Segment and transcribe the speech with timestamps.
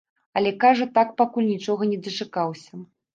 [0.39, 2.81] Але, кажа, так пакуль нічога не дачакаўся.